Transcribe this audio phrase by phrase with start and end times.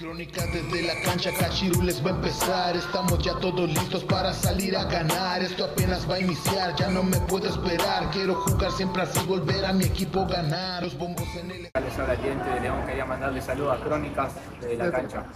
[0.00, 2.74] Crónica desde la cancha, Cachirules va a empezar.
[2.74, 5.42] Estamos ya todos listos para salir a ganar.
[5.42, 8.10] Esto apenas va a iniciar, ya no me puedo esperar.
[8.10, 10.82] Quiero jugar siempre así, volver a mi equipo ganar.
[10.82, 11.70] Los bombos en el.
[11.74, 14.32] Habla el diente de León, quería mandarle saludos a Crónicas
[14.62, 15.26] de la cancha.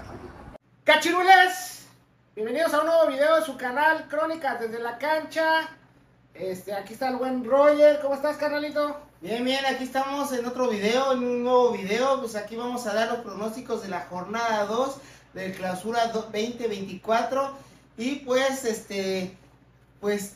[0.83, 1.87] Cachirules,
[2.35, 5.69] bienvenidos a un nuevo video de su canal Crónicas desde la cancha.
[6.35, 8.97] Este, aquí está el buen Roger, ¿cómo estás, carnalito?
[9.21, 12.93] Bien, bien, aquí estamos en otro video, en un nuevo video, pues aquí vamos a
[12.93, 14.97] dar los pronósticos de la jornada 2
[15.33, 17.53] del clausura 2024
[17.97, 19.37] y pues este,
[20.01, 20.33] pues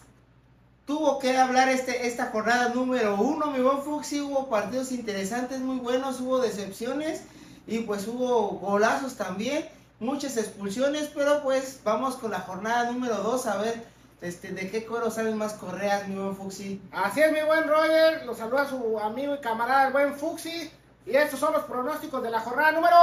[0.87, 5.78] tuvo que hablar este, esta jornada número 1, mi buen Fuxi, hubo partidos interesantes, muy
[5.78, 7.23] buenos, hubo decepciones
[7.67, 13.47] y pues hubo golazos también, muchas expulsiones, pero pues vamos con la jornada número 2
[13.47, 16.82] a ver este, ¿De qué cuero salen más correas, mi buen Fuxi?
[16.90, 20.72] Así es, mi buen Roger, lo saluda su amigo y camarada, el buen Fuxi.
[21.06, 22.96] Y estos son los pronósticos de la jornada número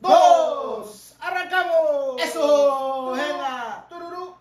[0.00, 1.16] 2.
[1.20, 2.22] ¡Arrancamos!
[2.22, 3.12] ¡Eso!
[3.12, 3.86] ¡Venga!
[3.88, 4.34] Tururú.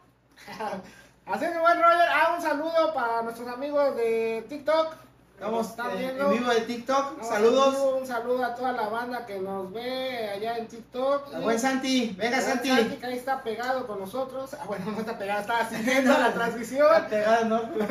[1.26, 2.08] Así es, mi buen Roger.
[2.10, 5.07] Ah, un saludo para nuestros amigos de TikTok.
[5.38, 6.32] Estamos viendo.
[6.32, 7.22] en vivo de TikTok.
[7.22, 7.76] Saludos.
[8.00, 11.32] Un saludo a toda la banda que nos ve allá en TikTok.
[11.36, 12.16] A buen Santi.
[12.18, 12.70] Venga, buen Santi.
[12.98, 14.56] que ahí está pegado con nosotros.
[14.60, 16.88] Ah, bueno, no está pegado, está siguiendo la transmisión.
[16.88, 17.62] Está pegado, ¿no?
[17.72, 17.90] Pues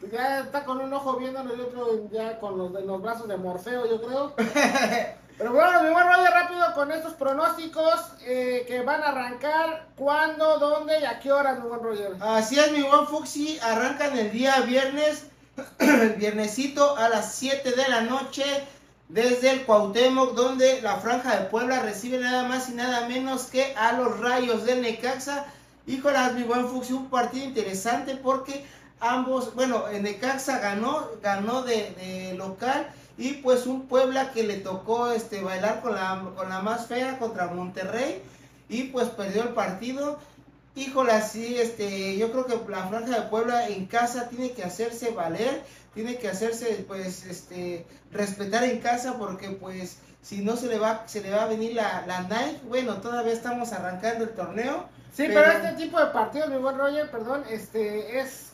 [0.12, 3.36] Ya está con un ojo viéndonos y otro ya con los, de los brazos de
[3.36, 4.34] Morfeo, yo creo.
[5.38, 10.58] Pero bueno, mi buen Roger, rápido con estos pronósticos eh, que van a arrancar, cuándo,
[10.58, 12.16] dónde y a qué horas, mi buen Roger.
[12.20, 13.58] Así es, mi buen Fuxi.
[13.60, 15.26] Arrancan el día viernes,
[15.78, 18.44] el viernesito a las 7 de la noche
[19.08, 23.74] desde el Cuauhtémoc, donde la Franja de Puebla recibe nada más y nada menos que
[23.76, 25.46] a los Rayos del Necaxa.
[25.86, 28.64] Híjolas, mi buen Fuxi, un partido interesante porque
[29.00, 32.86] ambos, bueno, el Necaxa ganó, ganó de, de local
[33.18, 37.18] y pues un Puebla que le tocó este bailar con la, con la más fea
[37.18, 38.22] contra Monterrey
[38.68, 40.18] y pues perdió el partido.
[40.74, 45.10] Híjole, sí, este, yo creo que la Franja de Puebla en casa tiene que hacerse
[45.10, 45.62] valer,
[45.94, 51.04] tiene que hacerse, pues, este, respetar en casa porque, pues, si no se le va,
[51.06, 52.60] se le va a venir la, la Nike.
[52.68, 54.88] Bueno, todavía estamos arrancando el torneo.
[55.12, 58.49] Sí, pero, este tipo de partidos, mi buen Roger, perdón, este es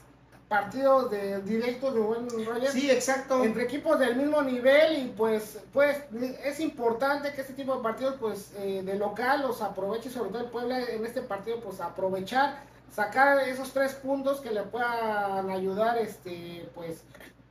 [0.48, 2.70] partidos de directos, mi buen Roger.
[2.70, 3.42] Sí, exacto.
[3.42, 5.98] entre equipos del mismo nivel y pues pues
[6.44, 10.44] es importante que este tipo de partidos pues eh, de local los aproveche sobre todo
[10.44, 12.60] el Puebla en este partido pues aprovechar
[12.94, 17.02] sacar esos tres puntos que le puedan ayudar este pues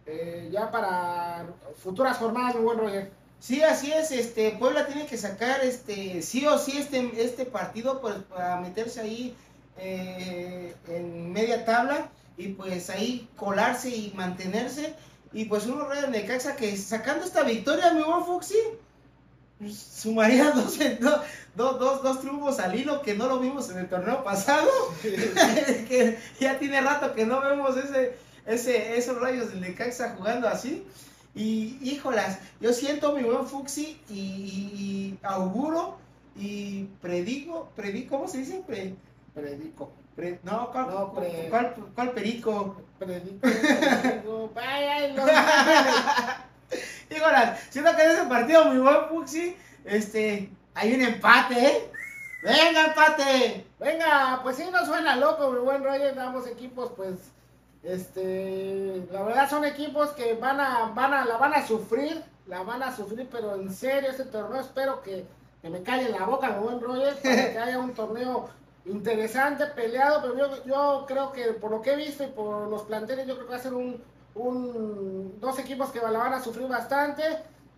[0.05, 1.45] eh, ya para
[1.83, 6.47] futuras jornadas mi buen Roger Sí, así es, este, Puebla tiene que sacar, este, sí
[6.47, 9.35] o sí este, este partido, pues, para meterse ahí
[9.77, 14.95] eh, en media tabla y pues ahí colarse y mantenerse.
[15.33, 18.55] Y pues uno de Necaxa que sacando esta victoria, mi buen Fuxi,
[19.59, 20.77] pues, sumaría dos,
[21.55, 24.69] dos, dos, dos, triunfos al hilo que no lo vimos en el torneo pasado.
[25.01, 30.85] que ya tiene rato que no vemos ese, ese, esos rayos del Necaxa jugando así.
[31.33, 35.97] Y híjolas, yo siento mi buen Fuxi y auguro
[36.37, 38.63] y predigo, predigo, ¿cómo se dice?
[38.65, 38.95] Pre-
[39.33, 42.75] predico pre- no, ¿cuál, No, pre- cuál- cuál perico?
[44.55, 45.29] ay, los-
[47.09, 49.55] Híjolas, siento que en ese partido mi buen Fuxi,
[49.85, 51.91] este, hay un empate, ¿eh?
[52.43, 53.65] ¡Venga, empate!
[53.79, 57.15] Venga, pues sí, no suena loco, mi buen Roger, ambos equipos, pues,
[57.83, 62.63] este, la verdad son equipos que van a, van a, la van a sufrir, la
[62.63, 65.25] van a sufrir, pero en serio este torneo espero que,
[65.61, 68.49] que me calle la boca, mi buen Roger, para que haya un torneo
[68.85, 72.83] interesante, peleado, pero yo, yo creo que por lo que he visto y por los
[72.83, 74.03] planteles, yo creo que va a ser un,
[74.35, 77.23] un dos equipos que la van a sufrir bastante.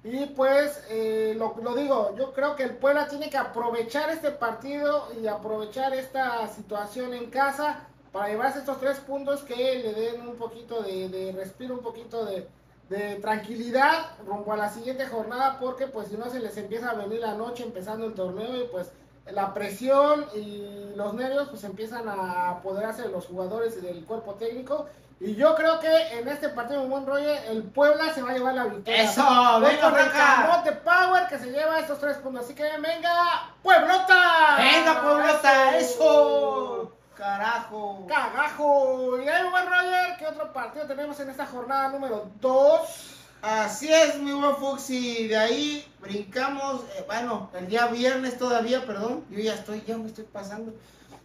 [0.03, 4.31] Y pues, eh, lo, lo digo, yo creo que el Puebla tiene que aprovechar este
[4.31, 10.27] partido y aprovechar esta situación en casa para llevarse estos tres puntos que le den
[10.27, 12.47] un poquito de, de respiro, un poquito de,
[12.89, 16.93] de tranquilidad rumbo a la siguiente jornada, porque pues si no se les empieza a
[16.93, 18.91] venir la noche empezando el torneo y pues
[19.31, 24.35] la presión y los nervios pues empiezan a apoderarse de los jugadores y del cuerpo
[24.35, 24.87] técnico.
[25.19, 28.53] Y yo creo que en este partido, buen Roger, el Puebla se va a llevar
[28.53, 29.03] la victoria.
[29.03, 29.23] ¡Eso!
[29.59, 32.45] Voy ¡Venga, con el camote Power que se lleva estos tres puntos.
[32.45, 34.57] Así que venga, Pueblota.
[34.57, 35.77] ¡Venga, Pueblota!
[35.77, 36.91] ¡Eso!
[37.15, 38.05] ¡Carajo!
[38.07, 39.19] Cagajo.
[39.19, 43.16] Y ahí, buen Roger, ¿qué otro partido tenemos en esta jornada número 2?
[43.41, 45.27] Así es, mi buen Fuxi.
[45.27, 49.23] De ahí brincamos, eh, bueno, el día viernes todavía, perdón.
[49.29, 50.73] Yo ya estoy, ya me estoy pasando.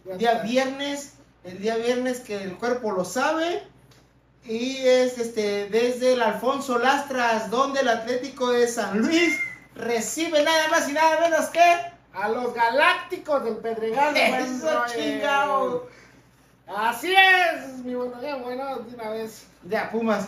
[0.05, 1.13] El día viernes,
[1.43, 3.63] el día viernes que el cuerpo lo sabe.
[4.45, 9.39] Y es este desde el Alfonso Lastras, donde el Atlético de San Luis
[9.75, 11.61] recibe nada más y nada menos que
[12.13, 14.15] a los Galácticos del Pedregal.
[14.15, 15.87] eso chingado.
[16.67, 19.45] Así es, mi bueno, ya bueno, de una vez.
[19.63, 20.27] Ya, Pumas.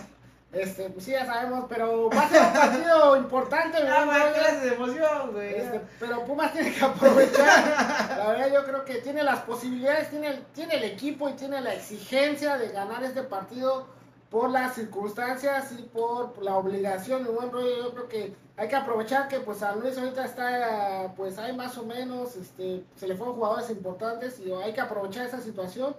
[0.53, 4.07] Este, pues sí, ya sabemos, pero va a ser un partido importante, mi Ah, buen
[4.07, 4.33] ma, Roger.
[4.33, 5.53] clase de emoción, güey.
[5.55, 8.17] Este, pero Pumas tiene que aprovechar.
[8.17, 11.59] La verdad, yo creo que tiene las posibilidades, tiene el, tiene el equipo y tiene
[11.59, 13.87] la exigencia de ganar este partido
[14.29, 17.23] por las circunstancias y por la obligación.
[17.23, 21.13] Mi buen rollo, yo creo que hay que aprovechar que pues San Luis ahorita está,
[21.17, 25.25] pues hay más o menos, este, se le fueron jugadores importantes y hay que aprovechar
[25.25, 25.95] esa situación.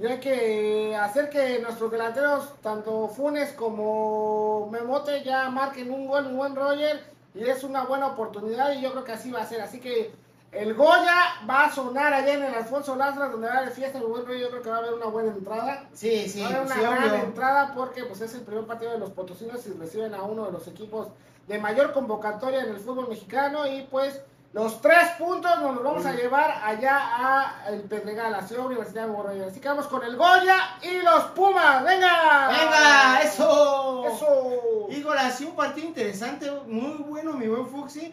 [0.00, 6.26] Y hay que hacer que nuestros delanteros, tanto Funes como Memote, ya marquen un gol,
[6.26, 7.04] un buen Roger.
[7.34, 9.60] Y es una buena oportunidad y yo creo que así va a ser.
[9.60, 10.12] Así que
[10.50, 11.16] el Goya
[11.48, 13.98] va a sonar allá en el Alfonso Lázaro, donde va a haber fiesta.
[13.98, 15.88] Mi buen Roger, yo creo que va a haber una buena entrada.
[15.94, 17.14] Sí, sí, va a haber una sí, gran obvio.
[17.24, 20.52] entrada porque pues es el primer partido de los potosinos y reciben a uno de
[20.52, 21.08] los equipos
[21.48, 23.66] de mayor convocatoria en el fútbol mexicano.
[23.66, 24.20] Y pues
[24.52, 29.06] los tres puntos nos los vamos a llevar allá a el Pedregal, a Ciudad Universidad
[29.06, 29.46] de Borrello.
[29.46, 31.82] Así que vamos con el Goya y los Pumas.
[31.82, 32.48] ¡Venga!
[32.48, 33.22] ¡Venga!
[33.22, 34.04] ¡Eso!
[34.06, 34.88] ¡Eso!
[34.90, 38.12] Híjole, ha sido un partido interesante, muy bueno, mi buen Fuxi.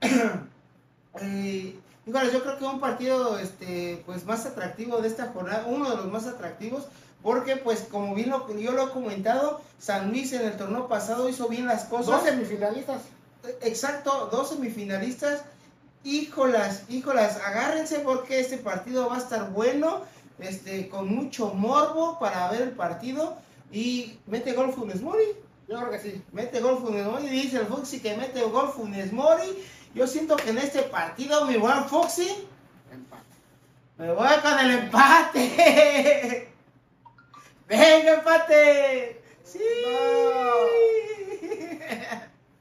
[1.20, 5.88] eh, híjole, yo creo que un partido este, pues más atractivo de esta jornada, uno
[5.90, 6.84] de los más atractivos,
[7.22, 11.28] porque pues como bien lo, yo lo he comentado, San Luis en el torneo pasado
[11.28, 12.24] hizo bien las Dos cosas.
[12.24, 13.02] semifinalistas.
[13.60, 15.42] Exacto, dos semifinalistas.
[16.06, 20.02] Híjolas, híjolas, agárrense porque este partido va a estar bueno,
[20.38, 23.36] este, con mucho morbo para ver el partido.
[23.72, 25.24] Y mete gol Funes Mori.
[25.68, 26.22] Yo creo que sí.
[26.30, 29.64] Mete gol Funes Mori, dice el Fuxi que mete gol Funes Mori.
[29.96, 32.28] Yo siento que en este partido, mi buen Fuxi,
[32.92, 33.24] Empate.
[33.98, 36.48] me voy con el empate.
[37.68, 39.22] Venga, empate.
[39.42, 39.58] Sí.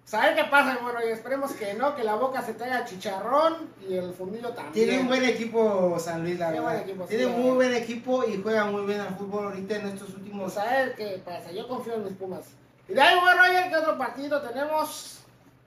[0.06, 1.00] ¿Saben qué pasa, bueno?
[1.04, 4.74] Y esperemos que no, que la boca se te haga chicharrón y el fundillo también.
[4.74, 6.64] Tiene un buen equipo San Luis, la verdad.
[6.64, 9.78] buen equipo, sí, Tiene la muy buen equipo y juega muy bien al fútbol ahorita
[9.78, 11.52] en estos últimos Pues a ver qué pasa.
[11.52, 12.46] Yo confío en mis Pumas.
[12.88, 15.22] Y de ahí, bueno, Roger, ¿qué otro partido tenemos?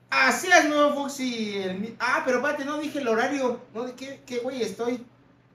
[0.08, 1.58] Así es, nuevo Fuxi.
[1.58, 3.60] el Ah, pero espérate, no dije el horario.
[3.74, 5.04] No, ¿de qué, qué güey estoy?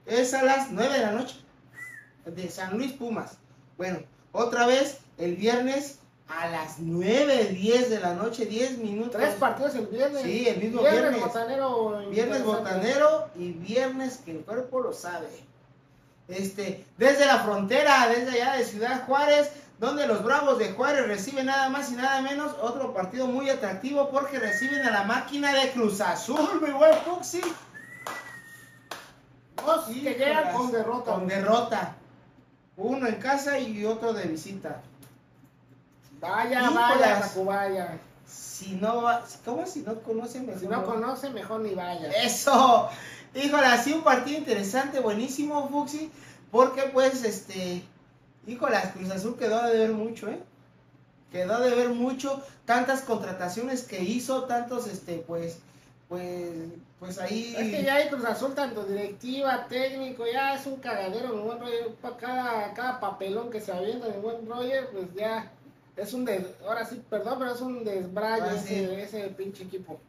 [0.06, 1.38] Es a las 9 de la noche.
[2.26, 3.38] De San Luis Pumas.
[3.78, 4.00] Bueno,
[4.34, 9.14] otra vez el viernes a las 9, 10 de la noche, 10 minutos.
[9.14, 10.24] Tres partidos el viernes.
[10.24, 11.02] Sí, el mismo viernes.
[11.02, 11.22] viernes.
[11.22, 12.10] botanero.
[12.10, 15.28] Viernes botanero y viernes que el cuerpo lo sabe.
[16.28, 21.48] Este, desde la frontera, desde allá de Ciudad Juárez, donde los Bravos de Juárez reciben
[21.48, 25.72] nada más y nada menos otro partido muy atractivo porque reciben a la máquina de
[25.72, 27.42] Cruz Azul, mi buen Fuxi.
[29.66, 31.12] Dos que llegan con derrota.
[31.12, 31.96] Con derrota.
[32.78, 34.82] Uno en casa y otro de visita.
[36.24, 36.74] Vaya, Híjolas.
[36.74, 38.00] vaya, Tacubaya.
[38.26, 40.50] Si no va, ¿cómo si no conocen?
[40.58, 42.10] Si no conoce, mejor ni vaya.
[42.12, 42.90] Eso,
[43.36, 46.10] híjole, ha sido un partido interesante, buenísimo, Fuxi,
[46.50, 47.84] porque pues, este,
[48.48, 50.40] híjole, Cruz Azul quedó de ver mucho, ¿eh?
[51.30, 55.58] Quedó de ver mucho, tantas contrataciones que hizo, tantos, este, pues,
[56.08, 56.54] pues,
[57.00, 57.54] pues ahí...
[57.58, 61.60] Es que ya hay Cruz Azul, tanto directiva, técnico, ya es un cagadero, mi buen
[61.60, 61.92] Roger.
[62.18, 65.52] Cada, cada papelón que se avienta, mi buen Roger, pues ya
[65.96, 66.46] es un des...
[66.68, 68.76] Ahora sí, perdón, pero es un desbrayo Ah, sí.
[68.76, 70.00] ese, ese pinche equipo.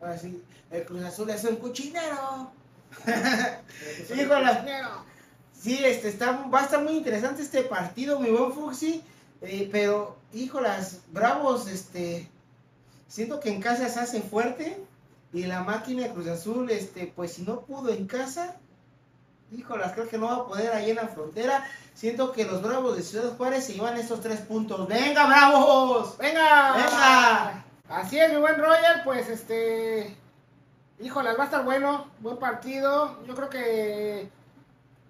[0.00, 2.50] Ahora sí, el Cruz Azul es un cochinero.
[4.06, 4.50] Sí, Híjole.
[5.58, 9.02] Sí, este, está, va a estar muy interesante este partido, mi buen Fuxi,
[9.42, 12.28] eh, pero, híjolas, bravos, este,
[13.08, 14.76] siento que en casa se hace fuerte
[15.32, 18.56] y la máquina de Cruz Azul, este, pues si no pudo en casa,
[19.52, 21.64] híjolas, creo que no va a poder ahí en la frontera.
[21.94, 24.88] Siento que los bravos de Ciudad Juárez se llevan estos tres puntos.
[24.88, 26.16] ¡Venga, bravos!
[26.18, 26.72] ¡Venga!
[26.72, 27.64] ¡Venga!
[27.88, 30.16] Así es, mi buen Roger, pues este.
[31.00, 33.22] Híjole, va a estar bueno, buen partido.
[33.26, 34.30] Yo creo que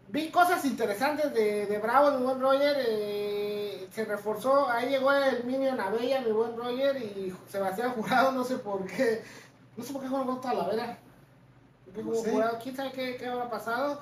[0.08, 2.76] vi cosas interesantes de, de Bravo, mi buen Roger.
[2.78, 8.42] eh, se reforzó, ahí llegó el Minion Abella, mi buen Roger, y Sebastián Jurado, no
[8.42, 9.22] sé por qué.
[9.76, 10.98] No sé por qué jugó Talavera.
[11.84, 12.58] ¿Por qué No sé.
[12.62, 14.00] ¿Quién sabe qué, qué habrá pasado?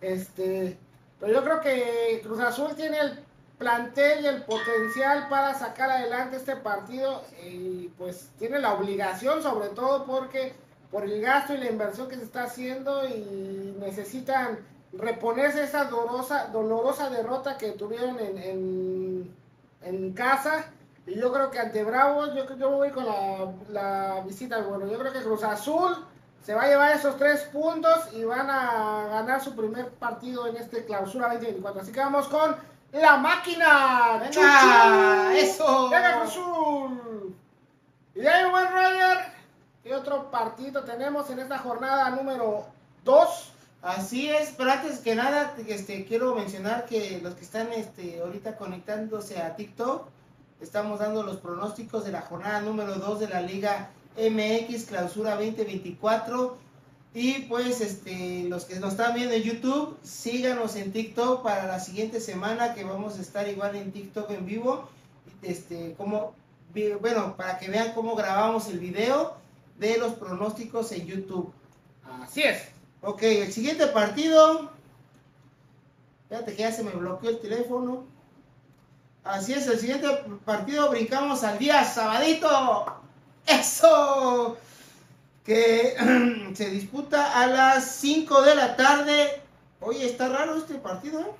[0.00, 0.78] Este.
[1.18, 3.18] Pero yo creo que Cruz Azul tiene el
[3.60, 9.68] plantel y el potencial para sacar adelante este partido y pues tiene la obligación sobre
[9.68, 10.54] todo porque
[10.90, 14.60] por el gasto y la inversión que se está haciendo y necesitan
[14.94, 19.34] reponerse esa dolorosa, dolorosa derrota que tuvieron en, en,
[19.82, 20.72] en casa
[21.06, 24.98] y yo creo que ante Bravos yo, yo voy con la, la visita bueno yo
[24.98, 25.94] creo que Cruz Azul
[26.42, 30.56] se va a llevar esos tres puntos y van a ganar su primer partido en
[30.56, 32.56] este clausura 2024 así que vamos con
[32.92, 34.18] la máquina.
[34.20, 34.30] ¡Venga!
[34.30, 35.36] ¡Chuchu!
[35.36, 35.90] ¡Eso!
[35.90, 37.36] ¡Venga, Cruz Azul!
[38.14, 39.32] Y ahí, buen Roger.
[39.82, 42.66] ¿Qué otro partido tenemos en esta jornada número
[43.04, 43.52] 2?
[43.82, 48.56] Así es, pero antes que nada, este, quiero mencionar que los que están este, ahorita
[48.56, 50.08] conectándose a TikTok,
[50.60, 56.58] estamos dando los pronósticos de la jornada número 2 de la Liga MX Clausura 2024.
[57.12, 61.80] Y pues este, los que nos están viendo en YouTube, síganos en TikTok para la
[61.80, 64.88] siguiente semana que vamos a estar igual en TikTok en vivo.
[65.42, 66.34] Este, como,
[67.00, 69.34] bueno, para que vean cómo grabamos el video
[69.78, 71.52] de los pronósticos en YouTube.
[72.22, 72.68] Así es.
[73.02, 74.70] Ok, el siguiente partido.
[76.28, 78.04] Fíjate que ya se me bloqueó el teléfono.
[79.24, 80.06] Así es, el siguiente
[80.44, 83.00] partido brincamos al día sabadito.
[83.46, 84.56] ¡Eso!
[85.44, 85.96] Que
[86.54, 89.40] se disputa a las 5 de la tarde.
[89.80, 91.20] Oye, está raro este partido.
[91.20, 91.30] ¿eh?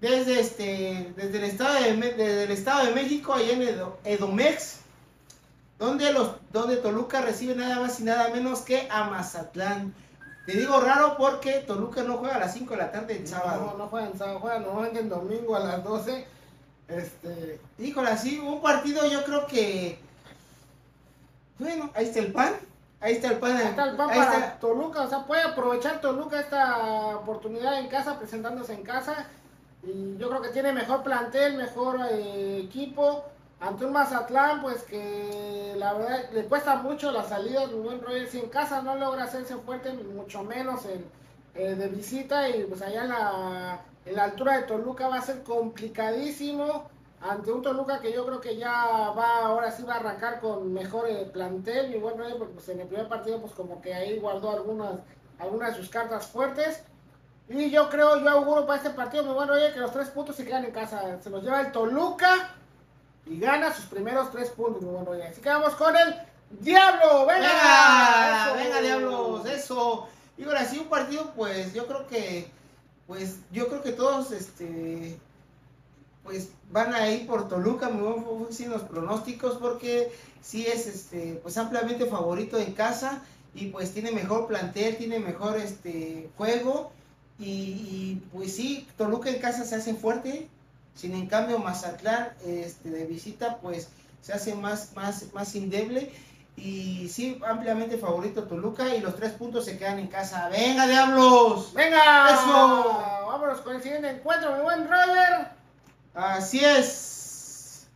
[0.00, 4.80] Desde, este, desde, el estado de, desde el Estado de México, allá en Edomex,
[5.78, 9.94] donde, los, donde Toluca recibe nada más y nada menos que a Mazatlán.
[10.46, 13.72] Te digo raro porque Toluca no juega a las 5 de la tarde en sábado.
[13.72, 16.26] No, no juega en sábado, juega normalmente en domingo a las 12.
[16.88, 17.60] Este.
[17.78, 19.98] Híjole, así, un partido yo creo que.
[21.58, 22.54] Bueno, ahí está el pan.
[23.00, 23.56] Ahí está el pan.
[23.56, 25.02] Ahí está el pan para Toluca.
[25.02, 29.26] O sea, puede aprovechar Toluca esta oportunidad en casa, presentándose en casa.
[29.82, 33.24] Y yo creo que tiene mejor plantel, mejor eh, equipo
[33.60, 38.28] ante un Mazatlán, pues que la verdad le cuesta mucho la salida de buen Roger.
[38.28, 41.04] Si en casa no logra hacerse fuerte, mucho menos en,
[41.54, 42.48] eh, de visita.
[42.48, 46.88] Y pues allá en la, en la altura de Toluca va a ser complicadísimo.
[47.28, 50.72] Ante un Toluca que yo creo que ya va, ahora sí va a arrancar con
[50.72, 51.94] mejor eh, plantel.
[51.94, 55.00] Y bueno, porque pues en el primer partido, pues como que ahí guardó algunas,
[55.38, 56.82] algunas de sus cartas fuertes.
[57.48, 60.36] Y yo creo, yo auguro para este partido, mi buen Roger, que los tres puntos
[60.36, 61.20] se quedan en casa.
[61.22, 62.54] Se los lleva el Toluca
[63.24, 65.12] y gana sus primeros tres puntos, bueno.
[65.28, 66.14] Así que vamos con el
[66.50, 67.48] Diablo, venga.
[67.48, 70.08] Venga, venga Diablos, eso.
[70.38, 72.50] Y ahora sí, un partido, pues yo creo que,
[73.06, 75.18] pues yo creo que todos, este,
[76.26, 81.40] pues van a ir por Toluca, muy buen sin los pronósticos, porque sí es, este,
[81.42, 83.22] pues ampliamente favorito en casa
[83.54, 86.92] y pues tiene mejor plantel, tiene mejor, este, juego.
[87.38, 90.48] Y, y pues sí, Toluca en casa se hace fuerte,
[90.94, 93.88] sin en cambio Mazatlán este, de visita pues
[94.22, 96.12] se hace más, más, más indeble.
[96.56, 100.48] Y sí, ampliamente favorito Toluca y los tres puntos se quedan en casa.
[100.48, 101.72] ¡Venga, diablos!
[101.74, 102.30] ¡Venga!
[102.30, 103.26] ¡Eso!
[103.26, 105.48] Vámonos con el siguiente encuentro, mi buen Roger.
[106.16, 107.86] Así es.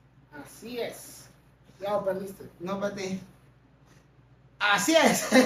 [0.45, 1.25] Así es.
[1.81, 2.45] Ya lo perdiste.
[2.59, 3.19] No, pate.
[4.59, 5.27] Así es.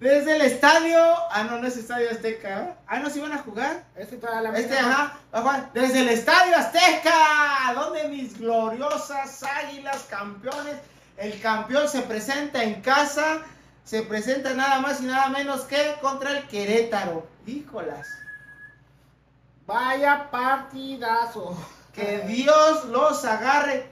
[0.00, 0.98] Desde el estadio.
[1.30, 2.76] Ah, no, no es Estadio Azteca.
[2.86, 3.84] Ah, no, si van a jugar.
[3.94, 5.18] Este para la Este, ajá.
[5.34, 5.70] Va a jugar.
[5.74, 7.74] Desde el Estadio Azteca.
[7.74, 10.76] Donde mis gloriosas águilas campeones.
[11.18, 13.42] El campeón se presenta en casa.
[13.84, 17.28] Se presenta nada más y nada menos que contra el Querétaro.
[17.46, 18.08] Híjolas.
[19.70, 21.56] Vaya partidazo.
[21.92, 23.88] Que Dios los agarre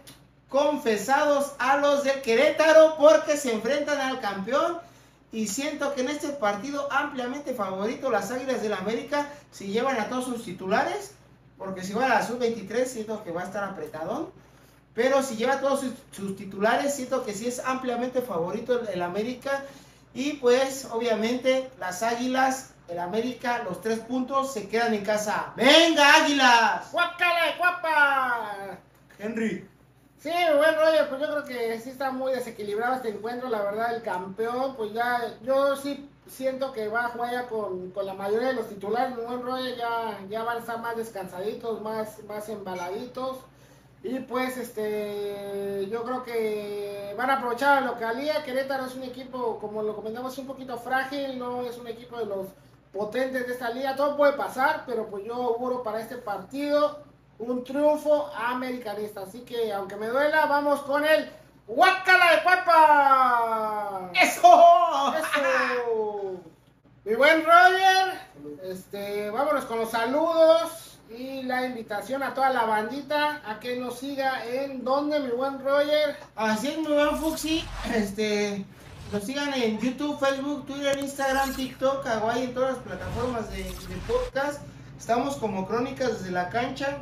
[0.49, 4.79] confesados a los del Querétaro porque se enfrentan al campeón.
[5.31, 10.01] Y siento que en este partido ampliamente favorito las Águilas del la América si llevan
[10.01, 11.13] a todos sus titulares,
[11.57, 14.31] porque si va a la sub-23 siento que va a estar apretadón,
[14.95, 19.63] pero si lleva a todos sus, titulares siento que sí es ampliamente favorito el, América.
[20.13, 25.53] Y pues obviamente las Águilas, el América, los tres puntos se quedan en casa.
[25.57, 26.91] ¡Venga Águilas!
[26.91, 28.79] ¡Guácala, guapa!
[29.19, 29.69] Henry.
[30.19, 33.95] Sí, bueno, oye, pues yo creo que sí está muy desequilibrado este encuentro, la verdad,
[33.95, 38.49] el campeón, pues ya, yo sí siento que va a jugar ya con, la mayoría
[38.49, 43.39] de los titulares, buen rollo, ya, ya van a estar más descansaditos, más, más embaladitos,
[44.03, 49.61] y pues este, yo creo que van a aprovechar la localía, Querétaro es un equipo,
[49.61, 52.49] como lo comentamos, un poquito frágil, no es un equipo de los
[52.93, 57.03] potentes de esta liga, todo puede pasar, pero pues yo auguro para este partido
[57.39, 59.23] un triunfo americanista.
[59.23, 61.31] Así que, aunque me duela, vamos con el
[61.67, 64.11] Huacala de Papa.
[64.15, 65.15] ¡Eso!
[65.19, 66.41] ¡Eso!
[67.05, 68.21] Mi buen Roger,
[68.65, 73.99] este, vámonos con los saludos y la invitación a toda la bandita a que nos
[73.99, 76.17] siga en donde, mi buen Roger.
[76.37, 77.65] Así es, mi buen Fuxi.
[77.95, 78.65] Este,
[79.13, 83.65] nos sigan en YouTube, Facebook, Twitter, Instagram, TikTok, Hawaii, en todas las plataformas de,
[84.07, 84.61] podcast.
[84.99, 86.99] Estamos como Crónicas desde la cancha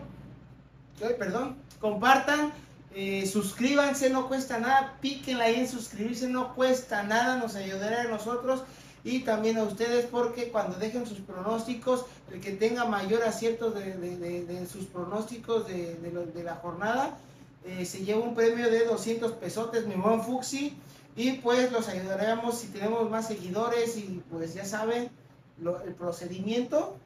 [1.18, 2.52] perdón, compartan,
[2.94, 8.04] eh, suscríbanse, no cuesta nada, píquenla ahí en suscribirse, no cuesta nada, nos ayudará a
[8.04, 8.62] nosotros
[9.04, 14.66] y también a ustedes porque cuando dejen sus pronósticos, el que tenga mayor acierto de,
[14.70, 17.18] sus pronósticos de, la jornada,
[17.64, 20.76] eh, se lleva un premio de 200 pesotes, mi buen Fuxi.
[21.16, 25.11] Y pues los ayudaremos si tenemos más seguidores y pues ya saben
[25.58, 26.96] lo- el procedimiento,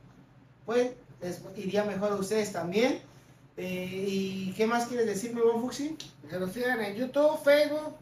[0.66, 0.90] pues
[1.20, 3.00] les iría mejor a ustedes también.
[3.56, 5.96] Eh, ¿Y qué más quieres decir, mi buen Fuxi?
[6.28, 7.94] Que nos sigan en YouTube, Facebook,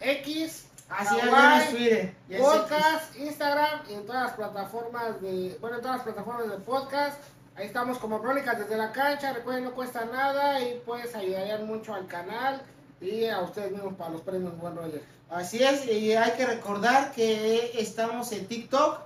[0.00, 2.14] X, Así es Twitter.
[2.38, 7.18] podcast, Instagram y en todas las plataformas de, bueno, en todas las plataformas de podcast.
[7.56, 9.32] Ahí estamos como Crónicas desde la cancha.
[9.32, 12.62] Recuerden, no cuesta nada y pues ayudarían mucho al canal
[13.00, 15.02] y a ustedes mismos para los premios Buen Roger.
[15.28, 19.00] Así es, y hay que recordar que estamos en TikTok,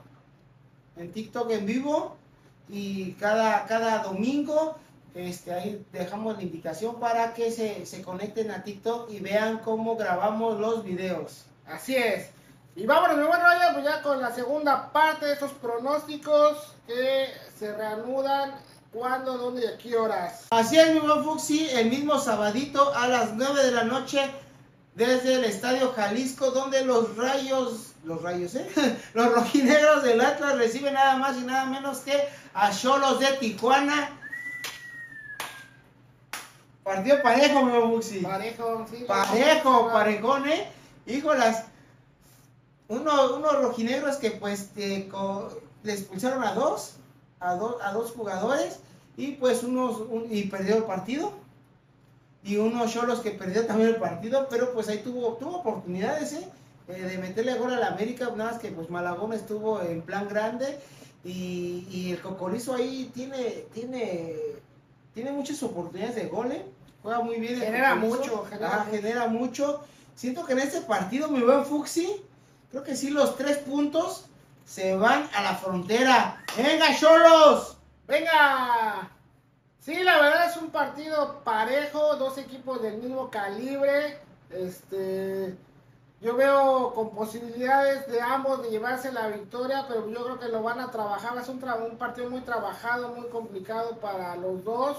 [0.97, 2.16] en TikTok en vivo,
[2.68, 4.76] y cada, cada domingo
[5.14, 9.97] este, ahí dejamos la invitación para que se, se conecten a TikTok y vean cómo
[9.97, 11.47] grabamos los videos.
[11.66, 12.30] Así es.
[12.76, 17.26] Y vámonos, mi buen Roger, pues ya con la segunda parte de estos pronósticos que
[17.59, 18.54] se reanudan.
[18.92, 20.47] ¿Cuándo, dónde y a qué horas?
[20.50, 24.20] Así es, mi buen Fuxi, el mismo sabadito a las 9 de la noche
[24.97, 28.68] desde el Estadio Jalisco, donde los rayos, los rayos, ¿eh?
[29.14, 32.14] Los rojinegros del Atlas reciben nada más y nada menos que
[32.54, 34.16] a Cholos de Tijuana.
[36.82, 38.18] Partido parejo, mi buen Fuxi.
[38.20, 39.04] Parejo, sí.
[39.06, 40.68] Parejo, parejón, ¿eh?
[41.06, 41.64] Híjolas.
[42.88, 44.70] Uno, unos rojinegros que pues
[45.11, 46.94] co- le expulsaron a dos,
[47.40, 48.78] a, dos a dos jugadores
[49.16, 51.32] y pues unos un- y perdió el partido.
[52.42, 56.49] Y unos cholos que perdió también el partido, pero pues ahí tuvo, tuvo oportunidades, ¿eh?
[56.88, 60.26] Eh, de meterle gol a la América, nada más que pues Malagón estuvo en plan
[60.26, 60.78] grande
[61.23, 64.37] y, y el Cocolizo ahí tiene, tiene,
[65.12, 66.64] tiene muchas oportunidades de gol, ¿eh?
[67.02, 67.61] Juega muy bien.
[67.61, 69.80] Genera mucho, genera genera mucho.
[70.16, 72.23] Siento que en este partido, mi buen Fuxi,
[72.70, 74.25] creo que sí los tres puntos
[74.64, 76.43] se van a la frontera.
[76.57, 77.76] ¡Venga, Cholos!
[78.07, 79.09] ¡Venga!
[79.81, 84.21] Sí, la verdad es un partido parejo, dos equipos del mismo calibre.
[84.50, 85.57] Este,
[86.21, 90.63] yo veo con posibilidades de ambos de llevarse la victoria, pero yo creo que lo
[90.63, 91.37] van a trabajar.
[91.39, 94.99] Es un, tra- un partido muy trabajado, muy complicado para los dos.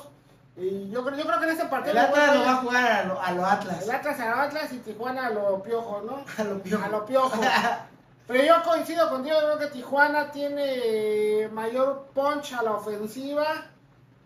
[0.57, 2.91] Y yo creo, yo creo que en este partido El Atlas lo va a jugar
[2.91, 3.83] a lo, a lo Atlas.
[3.83, 6.23] el Atlas a Atlas y Tijuana a lo piojo, ¿no?
[6.37, 6.83] A lo piojo.
[6.83, 7.41] A lo piojo.
[8.27, 13.45] Pero yo coincido contigo, creo que Tijuana tiene mayor punch a la ofensiva.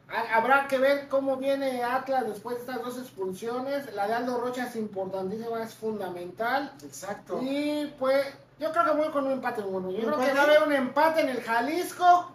[0.10, 3.92] Ha- Habrá que ver cómo viene Atlas después de estas dos expulsiones.
[3.96, 6.72] La de Aldo Rocha es importantísima, es fundamental.
[6.84, 7.40] Exacto.
[7.42, 8.26] Y pues
[8.60, 9.90] yo creo que voy con un empate bueno.
[9.90, 12.32] Yo ¿Un creo que va a haber un empate en el Jalisco.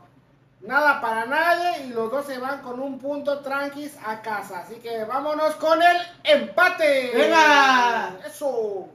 [0.62, 4.58] Nada para nadie y los dos se van con un punto tranquis a casa.
[4.58, 7.12] Así que vámonos con el empate.
[7.14, 8.18] ¡Venga!
[8.26, 8.88] Eso.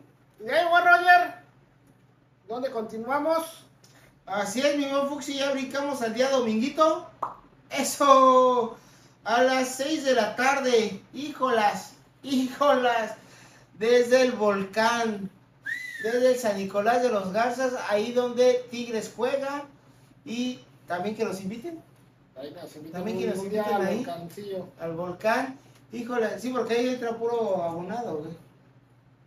[0.46, 1.45] Y ahí, Roger.
[2.48, 3.64] ¿Dónde continuamos?
[4.26, 7.08] Así es, mi buen Fuxi, ya brincamos al día dominguito.
[7.72, 8.78] Eso,
[9.24, 13.16] a las 6 de la tarde, híjolas, híjolas,
[13.80, 15.30] desde el volcán,
[16.04, 19.66] desde el San Nicolás de los Garzas, ahí donde Tigres juega,
[20.24, 21.82] y también que los inviten
[22.36, 23.98] Ahí nos invitan También que nos inviten al ahí.
[23.98, 24.68] volcancillo.
[24.80, 25.58] al volcán.
[25.94, 28.36] Híjole, sí, porque ahí entra puro abonado, güey.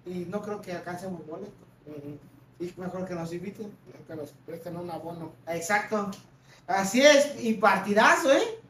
[0.06, 1.52] Y no creo que alcancemos boleto.
[2.60, 3.76] Y mejor que nos inviten.
[4.06, 5.32] Que nos presten un abono.
[5.46, 6.10] Exacto.
[6.66, 8.60] Así es, y partidazo, ¿eh?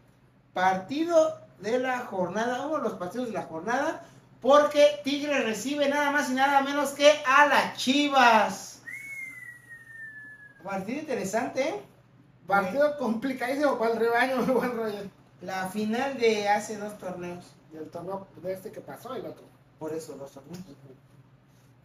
[0.52, 4.04] Partido de la jornada, uno de los partidos de la jornada,
[4.40, 8.82] porque Tigre recibe nada más y nada menos que a las Chivas.
[10.62, 11.82] Partido interesante, ¿eh?
[12.46, 15.10] Partido complicadísimo para el rebaño, buen.
[15.42, 17.44] La final de hace dos torneos.
[17.72, 19.44] Del torneo de este que pasó y el otro.
[19.78, 20.58] Por eso los torneos.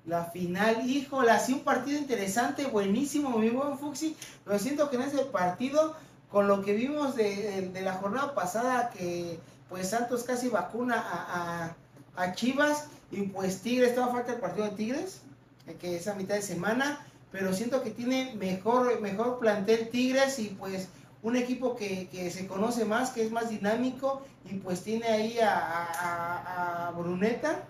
[0.06, 4.18] La final, híjole, así un partido interesante, buenísimo, mi buen Fuxi.
[4.44, 5.96] Pero siento que en ese partido,
[6.30, 9.40] con lo que vimos de, de- la jornada pasada, que
[9.70, 11.74] pues Santos casi vacuna a,
[12.18, 15.22] a- a Chivas, y pues Tigres, estaba falta el partido de Tigres,
[15.68, 17.00] eh, que es a mitad de semana,
[17.32, 20.90] pero siento que tiene mejor, mejor plantel Tigres y pues
[21.22, 25.40] un equipo que, que se conoce más, que es más dinámico, y pues tiene ahí
[25.40, 27.64] a- a Bruneta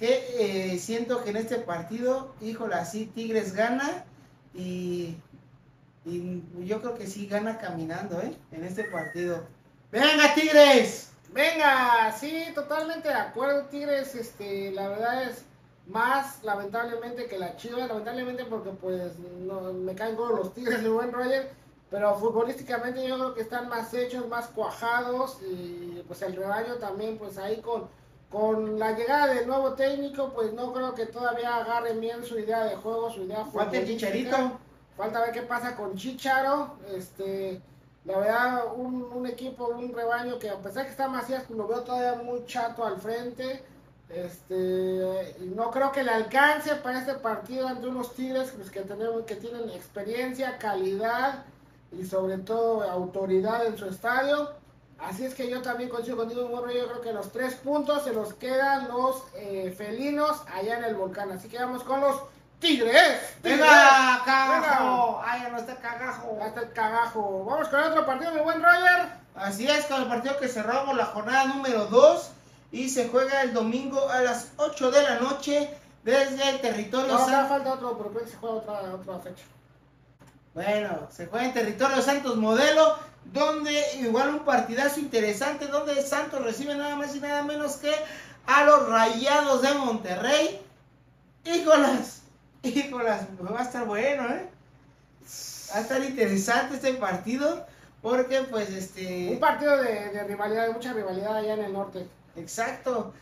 [0.00, 4.06] que eh, siento que en este partido, híjole, así Tigres gana
[4.54, 5.16] y,
[6.64, 8.34] yo creo que sí gana caminando, ¿eh?
[8.50, 9.44] En este partido.
[9.92, 11.12] ¡Venga, Tigres!
[11.32, 15.44] Venga, sí, totalmente de acuerdo, Tigres, este, la verdad es
[15.86, 21.12] más lamentablemente que la Chivas, lamentablemente porque pues me caen gordos los Tigres de buen
[21.12, 21.50] Roger,
[21.90, 27.18] pero futbolísticamente yo creo que están más hechos, más cuajados y pues el rebaño también
[27.18, 27.88] pues ahí con,
[28.30, 32.64] con la llegada del nuevo técnico pues no creo que todavía agarren bien su idea
[32.64, 34.58] de juego, su idea Falta el chicharito.
[34.96, 36.76] Falta ver qué pasa con Chicharo.
[36.94, 37.60] Este,
[38.04, 41.82] La verdad, un, un equipo, un rebaño que a pesar que está Macías, lo veo
[41.82, 43.62] todavía muy chato al frente.
[44.10, 48.80] Este, y no creo que le alcance para este partido ante unos Tigres pues, que,
[48.80, 51.44] tenemos, que tienen experiencia, calidad
[51.92, 54.50] y sobre todo autoridad en su estadio.
[55.02, 56.70] Así es que yo también coincido contigo, Morro.
[56.70, 60.94] Yo creo que los tres puntos se los quedan los eh, felinos allá en el
[60.94, 61.32] volcán.
[61.32, 62.16] Así que vamos con los
[62.60, 62.92] Tigres.
[63.42, 63.58] ¡Tigres!
[63.60, 65.22] ¡Venga, cagajo!
[65.24, 66.38] ¡Ay, no está cagajo!
[66.42, 67.44] Hasta el cagajo.
[67.46, 69.08] Vamos con otro partido, mi buen Roger.
[69.34, 72.30] Así es, con el partido que cerramos la jornada número 2
[72.72, 75.70] y se juega el domingo a las 8 de la noche
[76.04, 79.44] desde el territorio No, San- falta otro, pero creo que se juega otra, otra fecha.
[80.52, 86.74] Bueno, se juega en territorio Santos Modelo, donde igual un partidazo interesante, donde Santos recibe
[86.74, 87.92] nada más y nada menos que
[88.46, 90.60] a los Rayados de Monterrey.
[91.44, 92.22] Híjolas,
[92.62, 94.48] híjolas, va a estar bueno, ¿eh?
[95.72, 97.66] Va a estar interesante este partido,
[98.02, 99.30] porque pues este...
[99.30, 102.06] Un partido de, de rivalidad, de mucha rivalidad allá en el norte.
[102.36, 103.12] Exacto.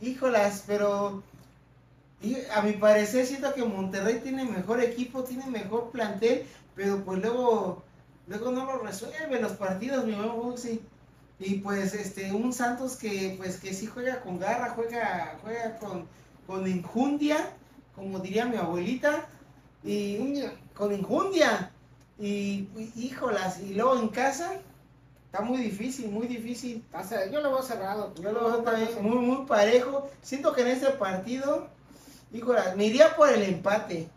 [0.00, 1.22] Híjolas, pero
[2.24, 7.20] y a mi parecer siento que Monterrey tiene mejor equipo, tiene mejor plantel, pero pues
[7.20, 7.82] luego
[8.26, 10.80] luego no lo resuelve los partidos, mi buen Buxi.
[11.38, 16.06] Y pues este un Santos que pues que sí juega con garra, juega juega con
[16.46, 17.36] con injundia,
[17.94, 19.26] como diría mi abuelita,
[19.82, 20.42] y
[20.74, 21.70] con injundia.
[22.18, 24.52] Y, híjolas, y luego en casa
[25.26, 26.84] está muy difícil, muy difícil.
[27.32, 28.14] Yo lo veo cerrado.
[28.14, 30.08] Yo lo veo también muy, muy parejo.
[30.22, 31.68] Siento que en este partido,
[32.32, 34.08] híjole, me iría por el empate.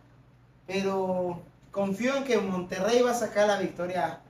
[0.67, 4.21] Pero confío en que Monterrey va a sacar la victoria.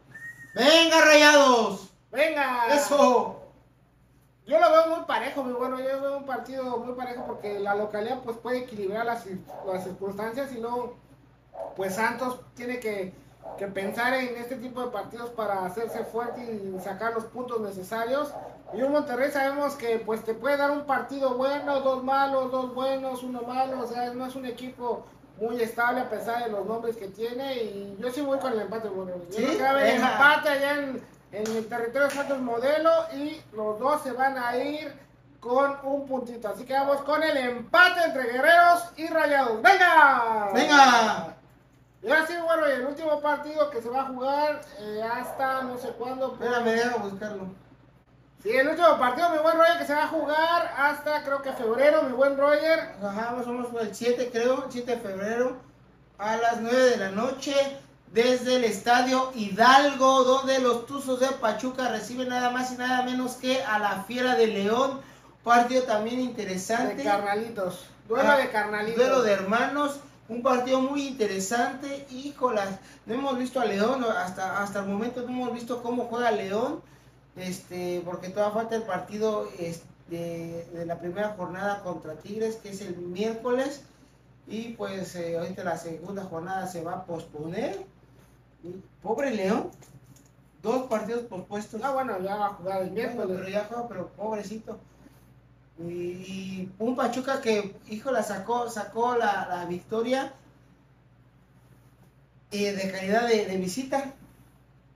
[0.53, 1.93] ¡Venga, rayados!
[2.11, 2.67] ¡Venga!
[2.73, 3.43] ¡Eso!
[4.47, 5.77] Yo lo veo muy parejo, muy bueno.
[5.79, 9.25] Yo veo un partido muy parejo porque la localidad pues puede equilibrar las,
[9.65, 10.95] las circunstancias y luego
[11.75, 13.13] pues Santos tiene que,
[13.57, 18.33] que pensar en este tipo de partidos para hacerse fuerte y sacar los puntos necesarios.
[18.73, 22.73] Y un Monterrey sabemos que pues te puede dar un partido bueno, dos malos, dos
[22.73, 23.81] buenos, uno malo.
[23.81, 25.05] O sea, no es un equipo
[25.39, 27.55] muy estable a pesar de los nombres que tiene.
[27.55, 29.13] Y yo sí voy con el empate, bueno.
[29.29, 29.57] Yo ¿Sí?
[29.57, 34.11] creo que empate allá en, en el territorio de Santos Modelo y los dos se
[34.11, 34.93] van a ir
[35.39, 36.49] con un puntito.
[36.49, 39.61] Así que vamos con el empate entre Guerreros y Rayados.
[39.61, 40.49] ¡Venga!
[40.53, 41.33] ¡Venga!
[42.03, 45.63] Y ahora sí, bueno, y el último partido que se va a jugar eh, hasta
[45.63, 46.35] no sé cuándo.
[46.37, 47.47] pues, Espérame, deja buscarlo.
[48.47, 51.51] Sí, el último partido, mi buen Roger, que se va a jugar hasta creo que
[51.51, 52.95] febrero, mi buen Roger.
[53.03, 53.35] Ajá,
[53.69, 55.57] fue el 7, creo, el 7 de febrero,
[56.17, 57.53] a las 9 de la noche,
[58.13, 63.33] desde el estadio Hidalgo, donde los Tuzos de Pachuca reciben nada más y nada menos
[63.33, 65.01] que a la Fiera de León.
[65.43, 66.95] Partido también interesante.
[66.95, 67.85] De carnalitos.
[68.07, 68.95] Duelo Ah, de carnalitos.
[68.97, 72.07] Duelo de hermanos, un partido muy interesante.
[72.11, 72.69] Híjolas,
[73.05, 76.81] no hemos visto a León, hasta, hasta el momento no hemos visto cómo juega León,
[77.37, 82.81] este, porque todavía falta el partido es- de, la primera jornada contra Tigres, que es
[82.81, 83.83] el miércoles.
[84.47, 87.85] Y pues eh, ahorita la segunda jornada se va a posponer.
[89.03, 89.69] Pobre León,
[90.63, 91.81] dos partidos pospuestos.
[91.83, 93.37] Ah, bueno, ya va a jugar el Bueno, miércoles.
[93.37, 94.79] pero ya juega, pero pobrecito.
[95.79, 100.33] Y, y un Pachuca que, hijo, la sacó, sacó la, la victoria
[102.51, 104.13] eh, de calidad de, de visita.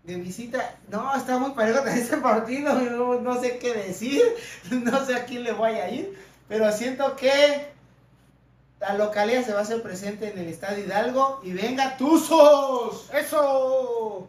[0.04, 0.76] De visita.
[0.88, 2.74] No, está muy parejo en este partido.
[2.92, 4.22] No, no sé qué decir.
[4.72, 6.18] No sé a quién le voy a ir.
[6.48, 7.72] Pero siento que
[8.80, 11.40] la localidad se va a hacer presente en el Estadio Hidalgo.
[11.44, 13.10] Y venga, Tuzos.
[13.14, 14.28] ¡Eso!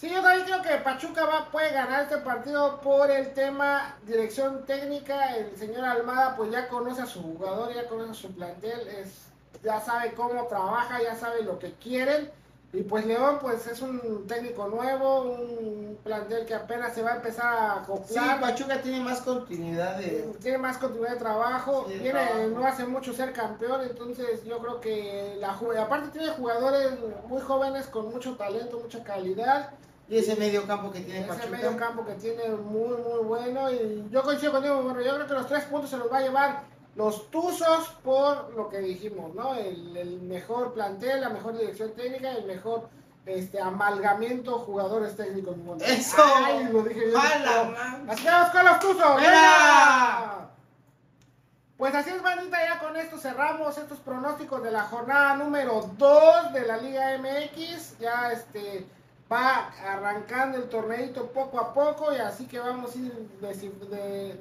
[0.00, 4.64] Sí, yo también creo que Pachuca va, puede ganar este partido por el tema dirección
[4.64, 5.36] técnica.
[5.36, 9.26] El señor Almada pues ya conoce a su jugador, ya conoce a su plantel, es,
[9.62, 12.30] ya sabe cómo trabaja, ya sabe lo que quieren.
[12.72, 17.16] Y pues León pues es un técnico nuevo, un plantel que apenas se va a
[17.16, 18.40] empezar a Sí, acoplar.
[18.40, 20.32] Pachuca tiene más continuidad de...
[20.40, 22.46] tiene más continuidad de trabajo, Sí, trabajo.
[22.54, 26.92] no hace mucho ser campeón, entonces yo creo que la aparte tiene jugadores
[27.26, 29.70] muy jóvenes con mucho talento, mucha calidad,
[30.08, 31.48] Y ese medio campo que tiene ese Pachuca.
[31.48, 35.34] medio campo que tiene muy muy bueno y yo coincido contigo, bueno, yo creo que
[35.34, 36.62] los tres puntos se los va a llevar
[37.00, 39.54] los Tuzos por lo que dijimos, ¿no?
[39.54, 42.90] El, el mejor plantel, la mejor dirección técnica, el mejor
[43.24, 45.56] este amalgamiento jugadores técnicos.
[45.80, 46.22] ¡Eso!
[46.22, 47.16] Ay, lo dije bien.
[47.16, 48.10] ¡Hala, man!
[48.10, 49.16] Así vamos con los Tuzos.
[49.16, 50.50] ¡Venga!
[51.78, 56.52] Pues así es, bandita, ya con esto cerramos estos pronósticos de la jornada número 2
[56.52, 57.98] de la Liga MX.
[57.98, 58.86] Ya este
[59.32, 63.14] va arrancando el torneito poco a poco y así que vamos a ir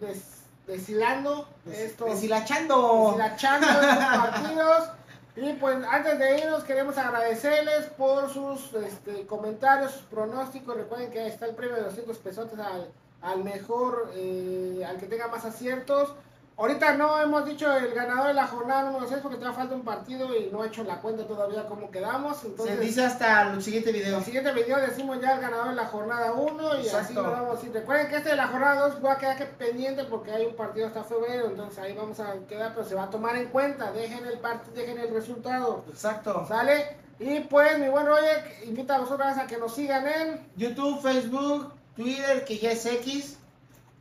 [0.02, 0.39] des-
[0.70, 3.16] deshilando estos Deshilachando.
[3.18, 4.90] deshilachando estos partidos.
[5.36, 10.76] Y pues antes de irnos queremos agradecerles por sus este, comentarios, sus pronósticos.
[10.76, 12.90] Recuerden que está el premio de 200 pesos al,
[13.22, 16.14] al mejor, eh, al que tenga más aciertos.
[16.60, 19.86] Ahorita no hemos dicho el ganador de la jornada número 6 porque todavía falta un
[19.86, 22.44] partido y no he hecho la cuenta todavía cómo quedamos.
[22.44, 24.18] Entonces, Se dice hasta el siguiente en video.
[24.18, 27.64] el siguiente video decimos ya el ganador de la jornada 1 y así lo vamos
[27.64, 27.72] a ir.
[27.72, 30.56] Recuerden que este de la jornada 2 va a quedar que pendiente porque hay un
[30.58, 33.94] partido hasta febrero, entonces ahí vamos a quedar, pero se va a tomar en cuenta.
[33.94, 35.86] Dejen el part dejen el resultado.
[35.90, 36.46] Exacto.
[36.46, 36.98] ¿Sale?
[37.20, 40.46] Y pues, mi buen Roger, invita a vosotras a que nos sigan en.
[40.58, 43.38] YouTube, Facebook, Twitter, que ya es X.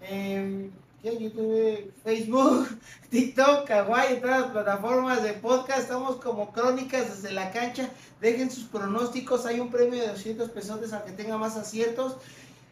[0.01, 1.19] em, ¿qué?
[1.19, 2.69] YouTube, Facebook,
[3.11, 5.81] TikTok, Kawaii, en todas las plataformas de podcast.
[5.81, 7.89] Estamos como Crónicas desde la cancha.
[8.21, 9.47] Dejen sus pronósticos.
[9.47, 12.17] Hay un premio de 200 pesos al que tenga más aciertos.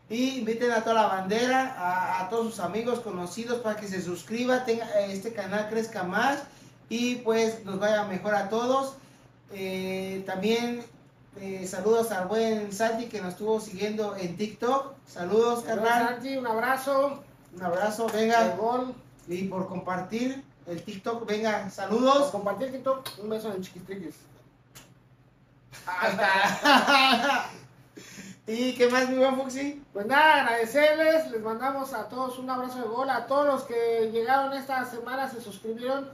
[0.09, 4.01] Y inviten a toda la bandera, a, a todos sus amigos, conocidos, para que se
[4.01, 6.45] suscriba, tenga, eh, este canal crezca más
[6.89, 8.95] y pues nos vaya mejor a todos.
[9.53, 10.85] Eh, también
[11.41, 14.95] eh, saludos al buen Santi que nos estuvo siguiendo en TikTok.
[15.07, 16.09] Saludos, carnal.
[16.09, 17.23] Santi, un abrazo.
[17.57, 18.57] Un abrazo, El venga.
[18.57, 18.95] gol.
[19.29, 22.31] Y por compartir el TikTok, venga, Por saludos.
[22.31, 24.15] compartir TikTok, un beso en chiquitriquis.
[25.87, 27.47] Hasta.
[28.47, 29.83] ¿Y qué más, mi buen Fuxi?
[29.93, 34.11] Pues nada, agradecerles, les mandamos a todos un abrazo de gol, a todos los que
[34.13, 36.09] llegaron esta semana, se suscribieron,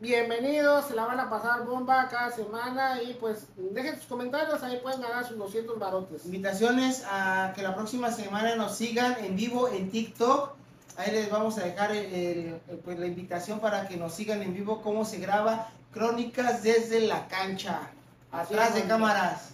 [0.00, 4.78] bienvenidos, se la van a pasar bomba cada semana y pues dejen sus comentarios, ahí
[4.80, 6.24] pueden ganar sus 200 barotes.
[6.24, 10.61] Invitaciones a que la próxima semana nos sigan en vivo en TikTok.
[10.96, 14.42] Ahí les vamos a dejar el- el- el- pues, la invitación para que nos sigan
[14.42, 17.80] en vivo cómo se graba Crónicas desde la cancha,
[18.30, 19.50] atrás de cámaras.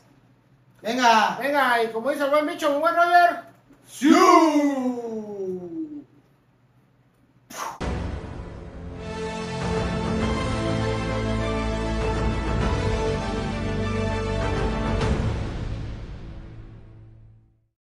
[0.83, 1.37] Venga.
[1.41, 3.41] Venga, y como dice el buen bicho, buen Roger.
[3.89, 5.38] ¡Siu!